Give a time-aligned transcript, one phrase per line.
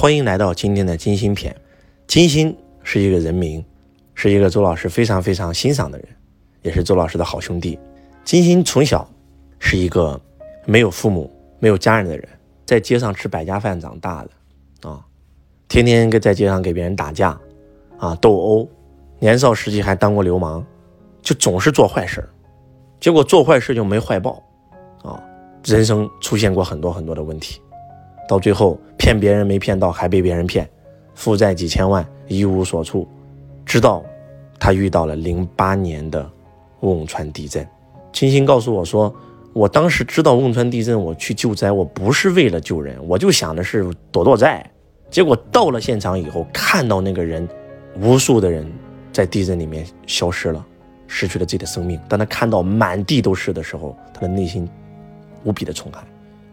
[0.00, 1.54] 欢迎来到今天的金星篇。
[2.06, 3.62] 金星是一个人名，
[4.14, 6.08] 是一个周老师非常非常欣赏的人，
[6.62, 7.78] 也是周老师的好兄弟。
[8.24, 9.06] 金星从小
[9.58, 10.18] 是一个
[10.64, 12.26] 没有父母、没有家人的人，
[12.64, 15.04] 在街上吃百家饭长大的啊，
[15.68, 17.38] 天天跟在街上给别人打架
[17.98, 18.66] 啊斗殴，
[19.18, 20.64] 年少时期还当过流氓，
[21.20, 22.26] 就总是做坏事
[22.98, 24.42] 结果做坏事就没坏报
[25.02, 25.22] 啊，
[25.62, 27.60] 人生出现过很多很多的问题。
[28.30, 30.70] 到最后骗别人没骗到，还被别人骗，
[31.16, 33.08] 负债几千万，一无所处。
[33.66, 34.04] 直到
[34.56, 36.30] 他遇到了零八年的
[36.82, 37.66] 汶川地震，
[38.12, 39.12] 金星告诉我说，
[39.52, 44.64] 我当时知道汶川地震，我去救灾，我不是为了救人，我就想的是躲躲债。
[45.10, 47.48] 结果到了现场以后，看到那个人，
[48.00, 48.64] 无数的人
[49.12, 50.64] 在地震里面消失了，
[51.08, 51.98] 失去了自己的生命。
[52.08, 54.68] 当他看到满地都是的时候，他的内心
[55.42, 56.06] 无比的冲撼。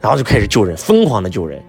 [0.00, 1.62] 然后就开始救人，疯狂的救人，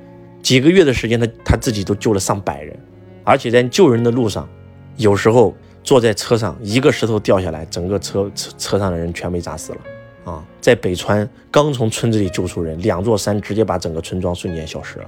[0.46, 2.78] 几个月的时间，他他自己都救了上百人，
[3.24, 4.48] 而且在救人的路上，
[4.96, 5.52] 有时候
[5.84, 9.80] 坐在车上，一个石头掉下来，整个车车车上的人全被砸死了。
[10.24, 15.06] 啊，在北川刚从村子里救出人，两座山直接把整个村庄瞬间消失了。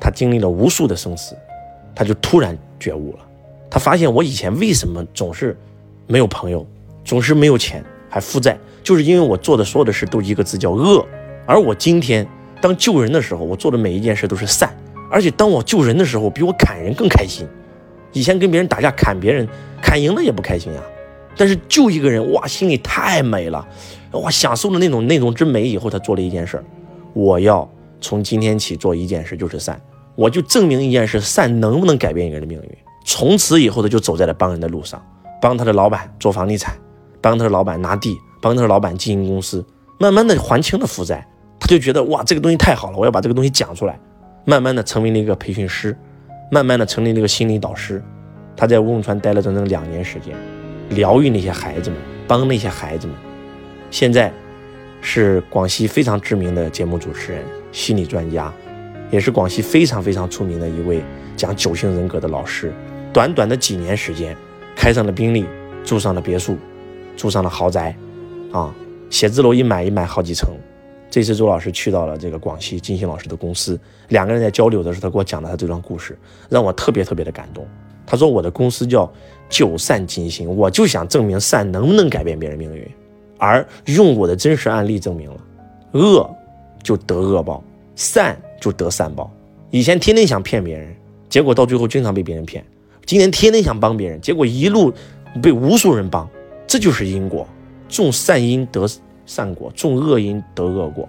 [0.00, 1.36] 他经历了无数的生死，
[1.94, 3.18] 他就突然觉悟了，
[3.68, 5.54] 他发现我以前为什么总是
[6.06, 6.66] 没有朋友，
[7.04, 11.06] 总是没有钱，还负债，就是因为我做的所有的事都一个字叫恶，
[11.44, 12.26] 而我今天。
[12.66, 14.76] 当救人的时候，我做的每一件事都是善，
[15.08, 17.46] 而且当我救人的时候，比我砍人更开心。
[18.12, 19.48] 以前跟别人打架砍别人，
[19.80, 20.80] 砍赢了也不开心呀，
[21.36, 23.64] 但是救一个人，哇，心里太美了，
[24.10, 25.62] 哇，享受了那种那种之美。
[25.62, 26.60] 以后他做了一件事，
[27.12, 29.80] 我要从今天起做一件事就是善，
[30.16, 32.68] 我就证明一件事，善能不能改变一个人的命运。
[33.04, 35.00] 从此以后，他就走在了帮人的路上，
[35.40, 36.74] 帮他的老板做房地产，
[37.20, 39.64] 帮他的老板拿地，帮他的老板经营公司，
[40.00, 41.24] 慢慢的还清了负债。
[41.58, 43.98] 他就觉得哇，这个东西太好了，我要把这个东西讲出来。
[44.44, 45.96] 慢慢的成为了一个培训师，
[46.52, 48.00] 慢慢的成立了一个心理导师。
[48.56, 50.34] 他在汶川待了整整两年时间，
[50.90, 51.98] 疗愈那些孩子们，
[52.28, 53.16] 帮那些孩子们。
[53.90, 54.32] 现在
[55.00, 57.42] 是广西非常知名的节目主持人、
[57.72, 58.52] 心理专家，
[59.10, 61.02] 也是广西非常非常出名的一位
[61.36, 62.72] 讲九型人格的老师。
[63.12, 64.36] 短短的几年时间，
[64.76, 65.44] 开上了宾利，
[65.84, 66.56] 住上了别墅，
[67.16, 67.96] 住上了豪宅，
[68.52, 68.72] 啊，
[69.10, 70.50] 写字楼一买一买好几层。
[71.08, 73.78] 这次周老师去到了这个广西金星老师的公司，
[74.08, 76.18] 两个人在交流的时候，他给我讲了他这段故事，
[76.48, 77.66] 让我特别特别的感动。
[78.06, 79.10] 他说：“我的公司叫
[79.48, 82.86] 九善金星，我就想证明善能不能改变别人命运，
[83.36, 85.36] 而用我的真实案例证明了，
[85.92, 86.30] 恶
[86.82, 87.64] 就得恶报，
[87.96, 89.28] 善就得善报。
[89.70, 90.94] 以前天天想骗别人，
[91.28, 92.62] 结果到最后经常被别人骗；
[93.04, 94.92] 今天天天想帮别人，结果一路
[95.42, 96.28] 被无数人帮。
[96.66, 97.44] 这就是因果，
[97.88, 98.86] 种善因得。”
[99.26, 101.06] 善果种恶因得恶果，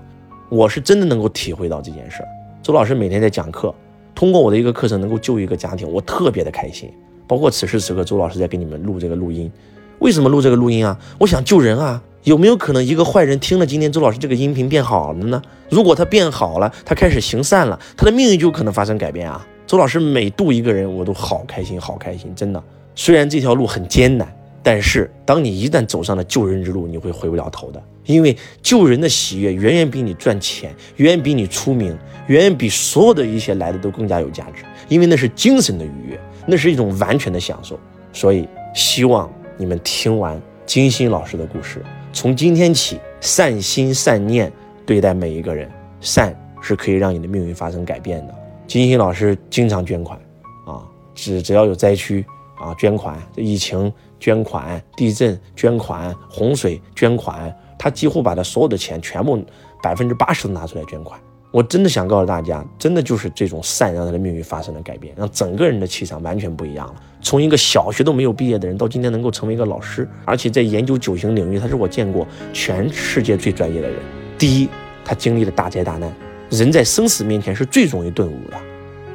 [0.50, 2.28] 我是真的能够体会到这件事儿。
[2.62, 3.74] 周老师每天在讲课，
[4.14, 6.92] 通过我的一个课程能够救一个家庭，我特别的开心。
[7.28, 9.52] 包括此时此刻，周老师在给你们录这个录音，
[10.00, 10.98] 为什么录这个录音啊？
[11.20, 12.02] 我想救人啊！
[12.24, 15.42] 有没有可能一个坏人听了今天周老师这个音频变好了呢？
[15.70, 19.46] 如果他变好了，他开始行善了，他的命运就可能发生改变啊！
[19.66, 22.62] 周老师每度一个人，我都好开心，好开心，真的。
[22.96, 24.28] 虽然这条路很艰难。
[24.64, 27.82] 但是，当你一旦走上了救人之路，你会回不了头的。
[28.06, 31.98] 因为救人的喜悦远远比你赚钱，远远比你出名，
[32.28, 34.64] 远远比所有的一些来的都更加有价值。
[34.88, 37.78] 因为那是精神的愉悦，那是一种完全的享受。
[38.14, 44.52] 所以，希望你们听完金星老师的故事，从今天起善心善念
[44.86, 45.70] 对待每一个人，
[46.00, 48.34] 善是可以让你的命运发生改变的。
[48.66, 50.18] 金星老师经常捐款，
[50.66, 52.26] 啊，只只要有灾区
[52.60, 53.92] 啊，捐款，疫情。
[54.20, 59.40] 捐款，地震捐款，洪水捐款，他几乎把他所有的钱全部
[59.80, 61.20] 百分之八十都拿出来捐款。
[61.52, 66.96] 我真的想告诉大家，真的就是这种善，让他的命运发生了改变，让整个人的气场完全不一样了。
[67.22, 74.00] 从一个小学都没有毕业的人，到今天能够成为一个老师，而且在研究九型领域，他是我见过全世界最专业的人。
[74.36, 74.68] 第一，
[75.06, 76.12] 他经历了大灾大难，
[76.50, 78.58] 人在生死面前是最容易顿悟的；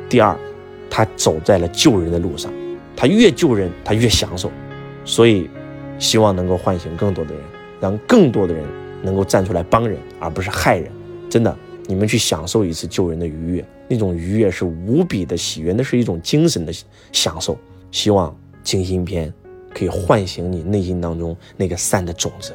[0.09, 0.39] 第二，
[0.89, 2.53] 他走在了救人的路上，
[2.97, 4.50] 他越救人，他越享受。
[5.05, 5.49] 所以，
[5.99, 7.43] 希望能够唤醒更多的人，
[7.81, 8.65] 让更多的人
[9.03, 10.91] 能够站出来帮人，而不是害人。
[11.29, 11.56] 真的，
[11.87, 16.73] 你们去享受一次救人的愉悦，那种愉悦是无比的喜悦，那是一种精神的
[17.11, 17.56] 享受。
[17.91, 19.33] 希望静心篇
[19.75, 22.55] 可以唤醒你内心当中那个善的种子，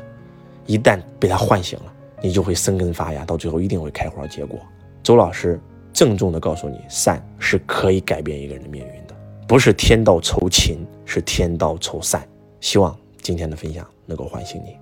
[0.65, 4.59] 一旦被它唤醒了，你就会生根发芽，到最后一定会开花结果。
[5.03, 5.59] 周老师
[5.91, 9.06] 郑重的告诉你，善是可以改变一个人的命运，
[9.47, 12.27] 不是天道酬勤，是天道酬善。
[12.59, 14.77] 希望今天的分享能够唤醒你。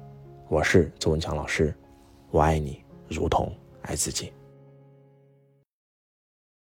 [0.50, 1.71] 我是周文强老师，
[2.31, 3.53] 我爱你如同
[3.83, 4.33] 爱自己。